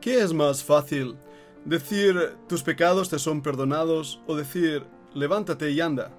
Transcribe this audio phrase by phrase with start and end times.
[0.00, 1.18] ¿Qué es más fácil?
[1.66, 6.10] ¿Decir tus pecados te son perdonados o decir levántate y anda?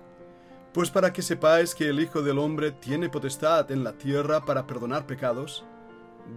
[0.72, 4.68] Pues para que sepáis que el Hijo del Hombre tiene potestad en la tierra para
[4.68, 5.66] perdonar pecados,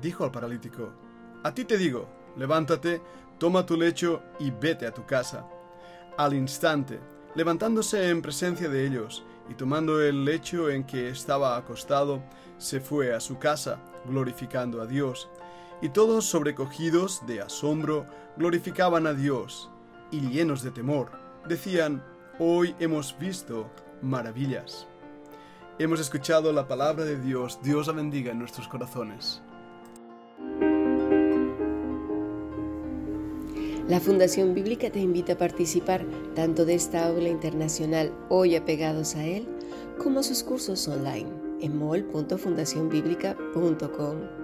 [0.00, 0.94] dijo al paralítico,
[1.42, 3.02] a ti te digo, levántate,
[3.36, 5.44] toma tu lecho y vete a tu casa.
[6.16, 6.98] Al instante,
[7.34, 12.22] levantándose en presencia de ellos y tomando el lecho en que estaba acostado,
[12.56, 15.28] se fue a su casa, glorificando a Dios
[15.82, 19.70] y todos sobrecogidos de asombro glorificaban a Dios,
[20.10, 21.10] y llenos de temor,
[21.48, 22.02] decían,
[22.40, 23.70] Hoy hemos visto
[24.02, 24.88] maravillas.
[25.78, 29.40] Hemos escuchado la palabra de Dios, Dios la bendiga en nuestros corazones.
[33.88, 36.04] La Fundación Bíblica te invita a participar
[36.34, 39.46] tanto de esta aula internacional hoy apegados a él,
[40.02, 41.30] como a sus cursos online
[41.60, 44.43] en mol.fundacionbiblica.com.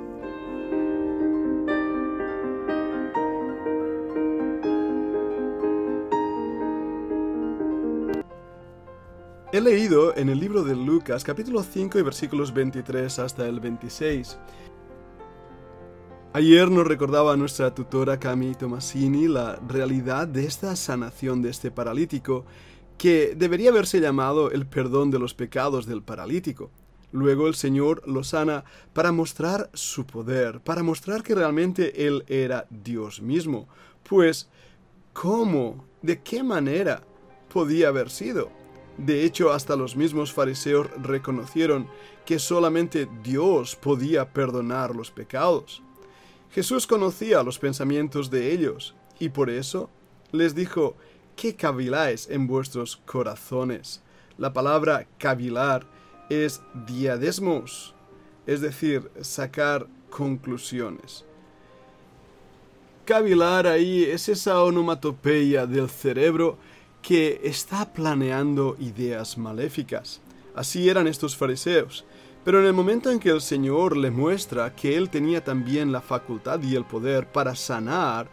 [9.53, 14.37] He leído en el libro de Lucas capítulo 5 y versículos 23 hasta el 26.
[16.31, 22.45] Ayer nos recordaba nuestra tutora Cami Tomasini la realidad de esta sanación de este paralítico,
[22.97, 26.71] que debería haberse llamado el perdón de los pecados del paralítico.
[27.11, 32.67] Luego el Señor lo sana para mostrar su poder, para mostrar que realmente Él era
[32.69, 33.67] Dios mismo.
[34.07, 34.47] Pues,
[35.11, 35.83] ¿cómo?
[36.01, 37.03] ¿De qué manera
[37.49, 38.60] podía haber sido?
[38.97, 41.87] De hecho, hasta los mismos fariseos reconocieron
[42.25, 45.81] que solamente Dios podía perdonar los pecados.
[46.51, 49.89] Jesús conocía los pensamientos de ellos, y por eso
[50.31, 50.95] les dijo,
[51.35, 54.01] ¿qué caviláis en vuestros corazones?
[54.37, 55.85] La palabra cavilar
[56.29, 57.95] es diadesmos,
[58.45, 61.25] es decir, sacar conclusiones.
[63.05, 66.57] Cavilar ahí es esa onomatopeya del cerebro
[67.01, 70.21] que está planeando ideas maléficas.
[70.55, 72.05] Así eran estos fariseos.
[72.43, 76.01] Pero en el momento en que el Señor le muestra que Él tenía también la
[76.01, 78.29] facultad y el poder para sanar,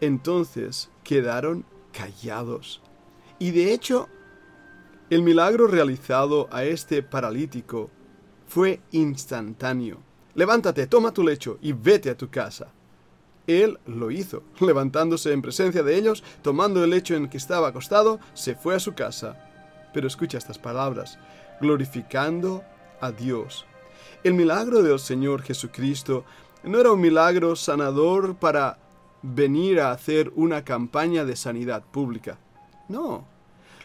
[0.00, 2.82] entonces quedaron callados.
[3.38, 4.08] Y de hecho,
[5.08, 7.90] el milagro realizado a este paralítico
[8.46, 9.98] fue instantáneo.
[10.34, 12.68] Levántate, toma tu lecho y vete a tu casa.
[13.46, 14.42] Él lo hizo.
[14.60, 18.80] Levantándose en presencia de ellos, tomando el lecho en que estaba acostado, se fue a
[18.80, 19.36] su casa.
[19.92, 21.18] Pero escucha estas palabras,
[21.60, 22.64] glorificando
[23.00, 23.64] a Dios.
[24.24, 26.24] El milagro del Señor Jesucristo
[26.64, 28.78] no era un milagro sanador para
[29.22, 32.38] venir a hacer una campaña de sanidad pública.
[32.88, 33.26] No.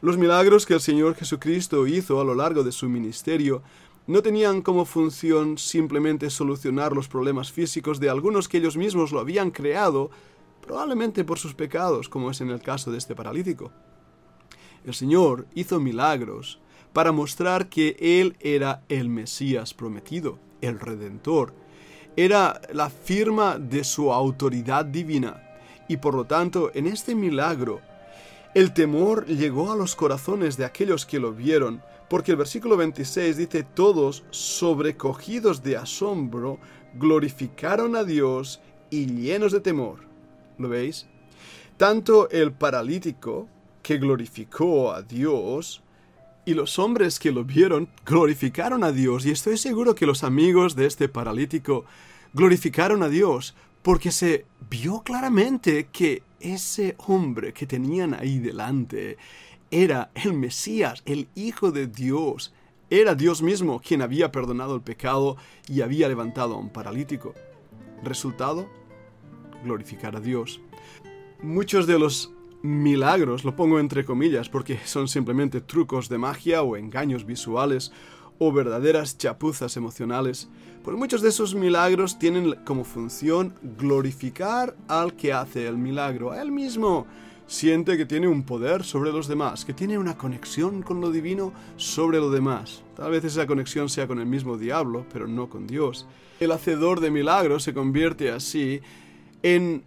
[0.01, 3.61] Los milagros que el Señor Jesucristo hizo a lo largo de su ministerio
[4.07, 9.19] no tenían como función simplemente solucionar los problemas físicos de algunos que ellos mismos lo
[9.19, 10.09] habían creado,
[10.65, 13.71] probablemente por sus pecados, como es en el caso de este paralítico.
[14.85, 16.59] El Señor hizo milagros
[16.93, 21.53] para mostrar que Él era el Mesías prometido, el Redentor.
[22.15, 25.41] Era la firma de su autoridad divina.
[25.87, 27.81] Y por lo tanto, en este milagro,
[28.53, 33.37] el temor llegó a los corazones de aquellos que lo vieron, porque el versículo 26
[33.37, 36.59] dice, todos, sobrecogidos de asombro,
[36.95, 38.59] glorificaron a Dios
[38.89, 39.99] y llenos de temor.
[40.57, 41.07] ¿Lo veis?
[41.77, 43.47] Tanto el paralítico,
[43.81, 45.81] que glorificó a Dios,
[46.45, 50.75] y los hombres que lo vieron glorificaron a Dios, y estoy seguro que los amigos
[50.75, 51.85] de este paralítico
[52.33, 59.17] glorificaron a Dios, porque se vio claramente que ese hombre que tenían ahí delante
[59.69, 62.53] era el Mesías, el Hijo de Dios.
[62.89, 67.33] Era Dios mismo quien había perdonado el pecado y había levantado a un paralítico.
[68.03, 68.67] Resultado,
[69.63, 70.59] glorificar a Dios.
[71.41, 76.77] Muchos de los milagros, lo pongo entre comillas porque son simplemente trucos de magia o
[76.77, 77.91] engaños visuales
[78.43, 80.49] o verdaderas chapuzas emocionales,
[80.83, 86.41] pues muchos de esos milagros tienen como función glorificar al que hace el milagro, a
[86.41, 87.05] él mismo
[87.45, 91.53] siente que tiene un poder sobre los demás, que tiene una conexión con lo divino
[91.75, 92.81] sobre lo demás.
[92.95, 96.07] Tal vez esa conexión sea con el mismo diablo, pero no con Dios.
[96.39, 98.81] El hacedor de milagros se convierte así
[99.43, 99.83] en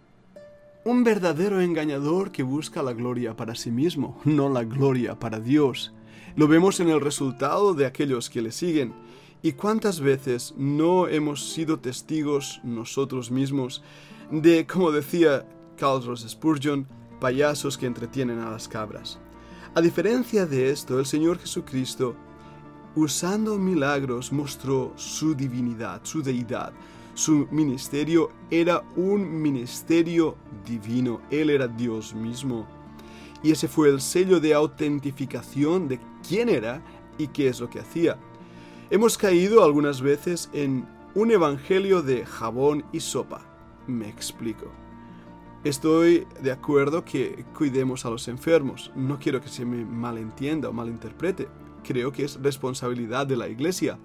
[0.85, 5.91] un verdadero engañador que busca la gloria para sí mismo, no la gloria para Dios.
[6.35, 8.93] Lo vemos en el resultado de aquellos que le siguen.
[9.41, 13.81] ¿Y cuántas veces no hemos sido testigos nosotros mismos
[14.29, 15.47] de, como decía
[15.77, 16.87] Carlos Spurgeon,
[17.21, 19.17] payasos que entretienen a las cabras?
[19.75, 22.17] A diferencia de esto, el Señor Jesucristo,
[22.95, 26.73] usando milagros, mostró su divinidad, su deidad.
[27.13, 30.35] Su ministerio era un ministerio
[30.65, 31.21] divino.
[31.31, 32.67] Él era Dios mismo.
[33.41, 36.83] Y ese fue el sello de autentificación de quién era
[37.17, 38.17] y qué es lo que hacía.
[38.89, 40.85] Hemos caído algunas veces en
[41.15, 43.41] un evangelio de jabón y sopa.
[43.87, 44.71] Me explico.
[45.63, 48.91] Estoy de acuerdo que cuidemos a los enfermos.
[48.95, 51.47] No quiero que se me malentienda o malinterprete.
[51.83, 53.97] Creo que es responsabilidad de la iglesia.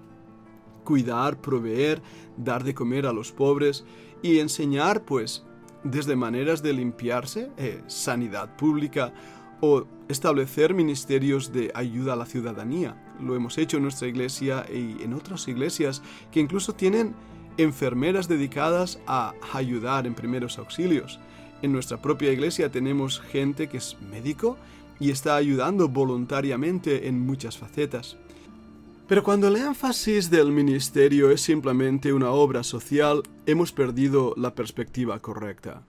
[0.83, 2.01] Cuidar, proveer,
[2.37, 3.85] dar de comer a los pobres
[4.23, 5.45] y enseñar, pues,
[5.83, 9.13] desde maneras de limpiarse, eh, sanidad pública
[9.61, 12.95] o establecer ministerios de ayuda a la ciudadanía.
[13.21, 17.13] Lo hemos hecho en nuestra iglesia y en otras iglesias que incluso tienen
[17.57, 21.19] enfermeras dedicadas a ayudar en primeros auxilios.
[21.61, 24.57] En nuestra propia iglesia tenemos gente que es médico
[24.99, 28.17] y está ayudando voluntariamente en muchas facetas.
[29.07, 35.19] Pero cuando el énfasis del ministerio es simplemente una obra social, hemos perdido la perspectiva
[35.19, 35.83] correcta.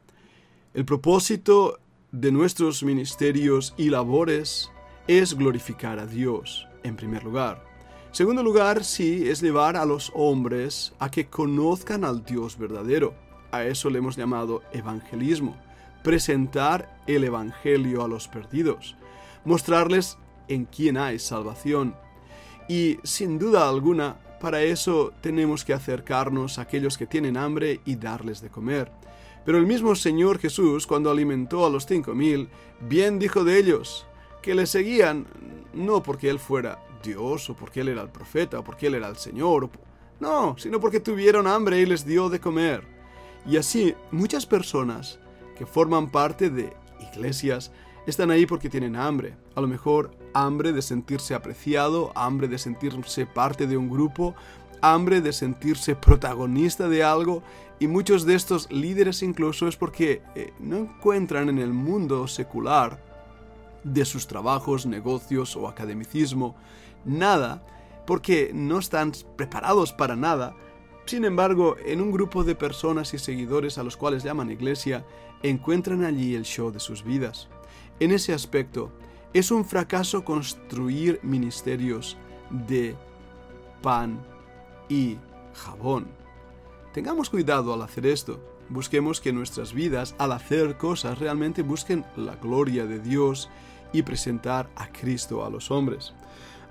[0.74, 1.78] El propósito
[2.12, 4.70] de nuestros ministerios y labores
[5.08, 7.64] es glorificar a Dios, en primer lugar.
[8.10, 13.14] Segundo lugar, sí, es llevar a los hombres a que conozcan al Dios verdadero.
[13.50, 15.56] A eso le hemos llamado evangelismo.
[16.04, 18.94] Presentar el Evangelio a los perdidos.
[19.46, 20.18] Mostrarles
[20.48, 21.94] en quién hay salvación.
[22.68, 27.96] Y sin duda alguna, para eso tenemos que acercarnos a aquellos que tienen hambre y
[27.96, 28.92] darles de comer.
[29.44, 32.48] Pero el mismo Señor Jesús, cuando alimentó a los cinco mil,
[32.80, 34.06] bien dijo de ellos,
[34.40, 35.26] que le seguían
[35.72, 39.08] no porque Él fuera Dios o porque Él era el profeta o porque Él era
[39.08, 39.70] el Señor,
[40.20, 42.84] no, sino porque tuvieron hambre y les dio de comer.
[43.44, 45.18] Y así muchas personas
[45.56, 46.72] que forman parte de
[47.12, 47.72] iglesias
[48.06, 49.34] están ahí porque tienen hambre.
[49.54, 54.34] A lo mejor hambre de sentirse apreciado, hambre de sentirse parte de un grupo,
[54.80, 57.42] hambre de sentirse protagonista de algo.
[57.82, 63.02] Y muchos de estos líderes incluso es porque eh, no encuentran en el mundo secular
[63.82, 66.54] de sus trabajos, negocios o academicismo
[67.04, 67.66] nada,
[68.06, 70.54] porque no están preparados para nada.
[71.06, 75.04] Sin embargo, en un grupo de personas y seguidores a los cuales llaman iglesia,
[75.42, 77.48] encuentran allí el show de sus vidas.
[77.98, 78.92] En ese aspecto,
[79.32, 82.16] es un fracaso construir ministerios
[82.48, 82.94] de
[83.82, 84.24] pan
[84.88, 85.18] y
[85.52, 86.21] jabón.
[86.92, 88.38] Tengamos cuidado al hacer esto.
[88.68, 93.48] Busquemos que nuestras vidas, al hacer cosas, realmente busquen la gloria de Dios
[93.94, 96.12] y presentar a Cristo a los hombres.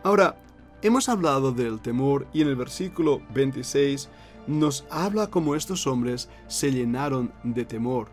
[0.03, 0.37] Ahora,
[0.83, 4.09] hemos hablado del temor y en el versículo 26
[4.45, 8.09] nos habla como estos hombres se llenaron de temor.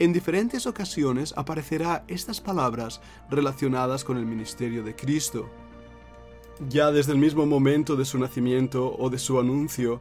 [0.00, 5.48] En diferentes ocasiones aparecerá estas palabras relacionadas con el ministerio de Cristo.
[6.68, 10.00] Ya desde el mismo momento de su nacimiento o de su anuncio,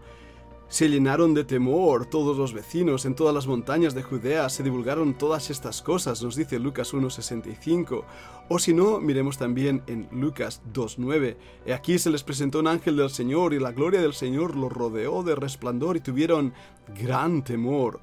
[0.67, 5.13] se llenaron de temor todos los vecinos en todas las montañas de Judea, se divulgaron
[5.13, 8.03] todas estas cosas, nos dice Lucas 1.65.
[8.49, 11.37] O si no, miremos también en Lucas 2.9.
[11.73, 15.23] Aquí se les presentó un ángel del Señor y la gloria del Señor los rodeó
[15.23, 16.53] de resplandor y tuvieron
[16.99, 18.01] gran temor.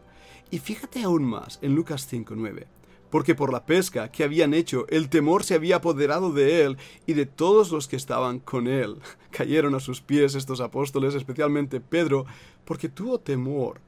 [0.50, 2.79] Y fíjate aún más en Lucas 5.9
[3.11, 6.76] porque por la pesca que habían hecho el temor se había apoderado de él
[7.07, 8.97] y de todos los que estaban con él.
[9.31, 12.26] Cayeron a sus pies estos apóstoles, especialmente Pedro,
[12.64, 13.81] porque tuvo temor.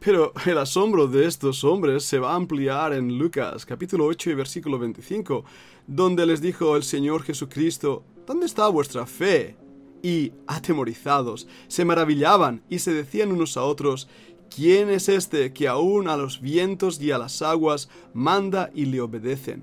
[0.00, 4.34] Pero el asombro de estos hombres se va a ampliar en Lucas capítulo 8 y
[4.34, 5.44] versículo 25,
[5.86, 9.56] donde les dijo el Señor Jesucristo, ¿dónde está vuestra fe?
[10.02, 14.08] Y, atemorizados, se maravillaban y se decían unos a otros,
[14.54, 19.00] ¿Quién es este que aún a los vientos y a las aguas manda y le
[19.00, 19.62] obedecen?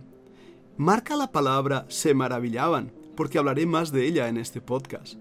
[0.78, 5.16] Marca la palabra se maravillaban, porque hablaré más de ella en este podcast.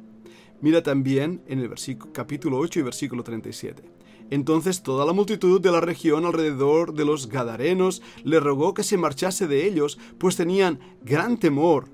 [0.61, 1.75] Mira también en el
[2.13, 3.83] capítulo 8 y versículo 37.
[4.31, 8.97] Entonces toda la multitud de la región alrededor de los Gadarenos le rogó que se
[8.97, 11.89] marchase de ellos, pues tenían gran temor.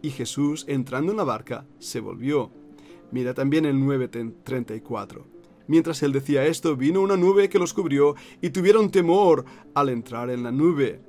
[0.00, 2.50] Y Jesús, entrando en la barca, se volvió.
[3.10, 5.37] Mira también el 9.34.
[5.68, 9.44] Mientras él decía esto, vino una nube que los cubrió y tuvieron temor
[9.74, 11.00] al entrar en la nube.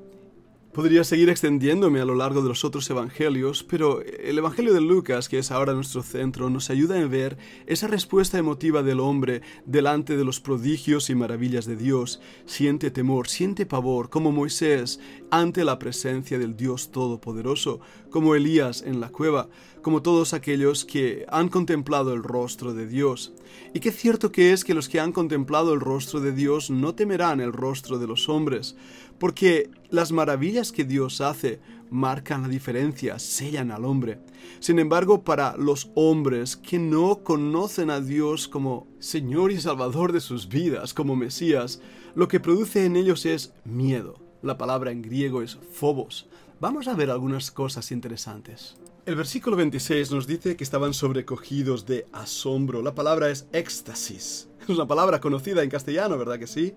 [0.74, 5.28] Podría seguir extendiéndome a lo largo de los otros evangelios, pero el Evangelio de Lucas,
[5.28, 10.16] que es ahora nuestro centro, nos ayuda a ver esa respuesta emotiva del hombre delante
[10.16, 12.22] de los prodigios y maravillas de Dios.
[12.46, 15.00] Siente temor, siente pavor, como Moisés
[15.32, 17.80] ante la presencia del Dios Todopoderoso,
[18.12, 19.50] como Elías en la cueva,
[19.82, 23.34] como todos aquellos que han contemplado el rostro de Dios.
[23.74, 26.94] Y qué cierto que es que los que han contemplado el rostro de Dios no
[26.94, 28.76] temerán el rostro de los hombres,
[29.20, 31.60] porque las maravillas que Dios hace
[31.90, 34.20] marcan la diferencia, sellan al hombre.
[34.60, 40.22] Sin embargo, para los hombres que no conocen a Dios como Señor y Salvador de
[40.22, 41.82] sus vidas, como Mesías,
[42.16, 44.20] lo que produce en ellos es miedo.
[44.42, 46.28] La palabra en griego es phobos.
[46.60, 48.76] Vamos a ver algunas cosas interesantes.
[49.06, 52.82] El versículo 26 nos dice que estaban sobrecogidos de asombro.
[52.82, 54.48] La palabra es éxtasis.
[54.60, 56.76] Es una palabra conocida en castellano, ¿verdad que sí?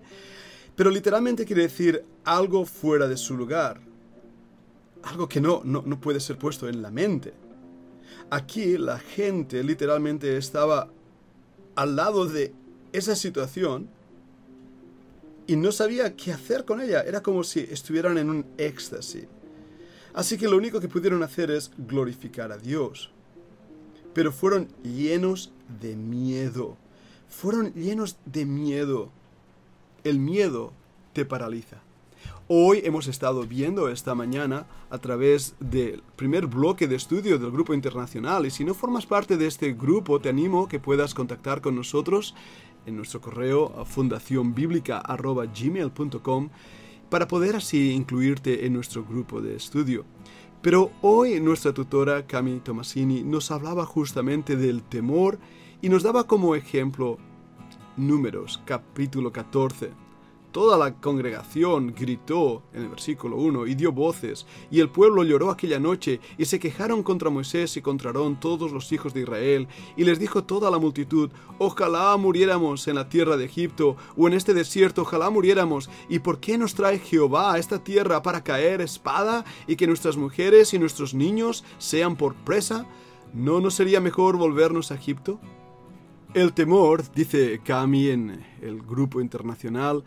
[0.75, 3.79] Pero literalmente quiere decir algo fuera de su lugar.
[5.03, 7.33] Algo que no, no, no puede ser puesto en la mente.
[8.29, 10.89] Aquí la gente literalmente estaba
[11.75, 12.53] al lado de
[12.91, 13.89] esa situación
[15.45, 17.01] y no sabía qué hacer con ella.
[17.01, 19.25] Era como si estuvieran en un éxtasis.
[20.13, 23.11] Así que lo único que pudieron hacer es glorificar a Dios.
[24.13, 25.51] Pero fueron llenos
[25.81, 26.77] de miedo.
[27.27, 29.11] Fueron llenos de miedo.
[30.03, 30.73] El miedo
[31.13, 31.77] te paraliza.
[32.49, 37.73] Hoy hemos estado viendo esta mañana a través del primer bloque de estudio del grupo
[37.73, 41.77] internacional y si no formas parte de este grupo te animo que puedas contactar con
[41.77, 42.35] nosotros
[42.85, 46.49] en nuestro correo fundacionbiblica.gmail.com
[47.09, 50.03] para poder así incluirte en nuestro grupo de estudio.
[50.61, 55.39] Pero hoy nuestra tutora Cami Tomasini nos hablaba justamente del temor
[55.81, 57.19] y nos daba como ejemplo
[57.97, 59.91] Números capítulo 14
[60.51, 65.51] Toda la congregación gritó en el versículo 1 y dio voces, y el pueblo lloró
[65.51, 69.67] aquella noche, y se quejaron contra Moisés y contra Aarón todos los hijos de Israel,
[69.95, 74.33] y les dijo toda la multitud, ojalá muriéramos en la tierra de Egipto, o en
[74.33, 78.81] este desierto, ojalá muriéramos, y por qué nos trae Jehová a esta tierra para caer
[78.81, 82.87] espada, y que nuestras mujeres y nuestros niños sean por presa?
[83.33, 85.39] ¿No nos sería mejor volvernos a Egipto?
[86.33, 90.03] El temor, dice Cami en el grupo internacional,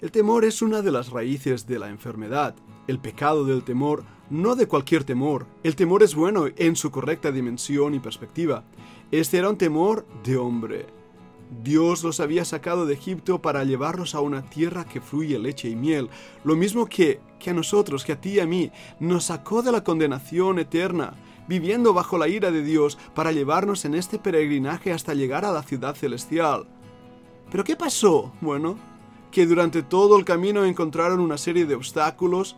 [0.00, 2.54] el temor es una de las raíces de la enfermedad.
[2.86, 5.46] El pecado del temor, no de cualquier temor.
[5.62, 8.64] El temor es bueno en su correcta dimensión y perspectiva.
[9.10, 10.86] Este era un temor de hombre.
[11.62, 15.76] Dios los había sacado de Egipto para llevarlos a una tierra que fluye leche y
[15.76, 16.08] miel,
[16.42, 19.72] lo mismo que, que a nosotros, que a ti y a mí, nos sacó de
[19.72, 21.12] la condenación eterna,
[21.48, 25.62] viviendo bajo la ira de Dios para llevarnos en este peregrinaje hasta llegar a la
[25.62, 26.66] ciudad celestial.
[27.50, 28.32] ¿Pero qué pasó?
[28.40, 28.76] Bueno,
[29.30, 32.56] que durante todo el camino encontraron una serie de obstáculos,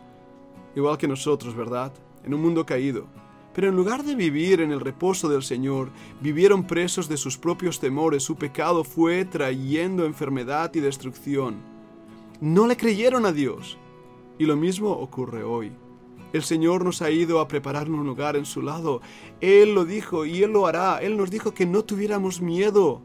[0.75, 1.91] igual que nosotros, ¿verdad?
[2.23, 3.07] En un mundo caído.
[3.53, 5.89] Pero en lugar de vivir en el reposo del Señor,
[6.21, 8.23] vivieron presos de sus propios temores.
[8.23, 11.57] Su pecado fue trayendo enfermedad y destrucción.
[12.39, 13.77] No le creyeron a Dios.
[14.37, 15.73] Y lo mismo ocurre hoy.
[16.33, 19.01] El Señor nos ha ido a preparar un lugar en su lado.
[19.41, 20.99] Él lo dijo y Él lo hará.
[21.01, 23.01] Él nos dijo que no tuviéramos miedo.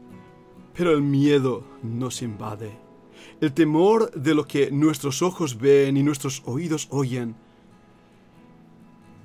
[0.73, 2.85] Pero el miedo nos invade
[3.41, 7.35] el temor de lo que nuestros ojos ven y nuestros oídos oyen.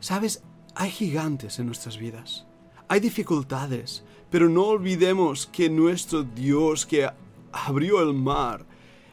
[0.00, 0.42] Sabes,
[0.75, 2.47] hay gigantes en nuestras vidas,
[2.88, 7.09] hay dificultades, pero no olvidemos que nuestro Dios que
[7.52, 8.64] abrió el mar,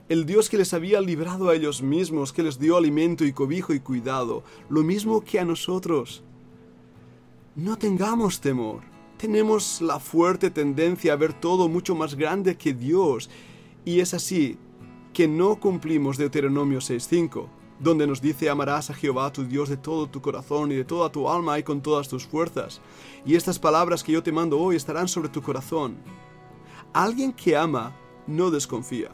[0.10, 3.74] el Dios que les había librado a ellos mismos, que les dio alimento y cobijo
[3.74, 6.24] y cuidado, lo mismo que a nosotros.
[7.56, 8.82] No tengamos temor.
[9.18, 13.30] Tenemos la fuerte tendencia a ver todo mucho más grande que Dios.
[13.84, 14.58] Y es así
[15.12, 17.48] que no cumplimos Deuteronomio 6.5,
[17.80, 21.12] donde nos dice amarás a Jehová tu Dios de todo tu corazón y de toda
[21.12, 22.80] tu alma y con todas tus fuerzas.
[23.26, 25.98] Y estas palabras que yo te mando hoy estarán sobre tu corazón.
[26.94, 27.96] Alguien que ama
[28.28, 29.10] no desconfía,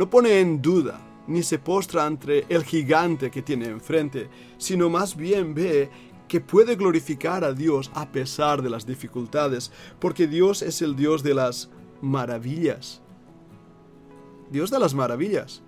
[0.00, 5.14] no pone en duda, ni se postra ante el gigante que tiene enfrente, sino más
[5.14, 5.90] bien ve
[6.26, 11.22] que puede glorificar a Dios a pesar de las dificultades, porque Dios es el Dios
[11.22, 11.68] de las
[12.00, 13.02] maravillas.
[14.50, 15.60] Dios de las maravillas.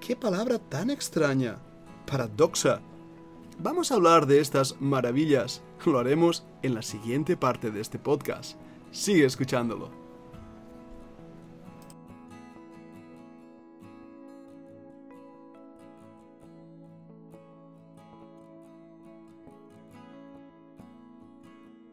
[0.00, 1.58] ¡Qué palabra tan extraña!
[2.06, 2.82] Paradoxa.
[3.58, 5.60] Vamos a hablar de estas maravillas.
[5.84, 8.56] Lo haremos en la siguiente parte de este podcast.
[8.92, 10.01] Sigue escuchándolo.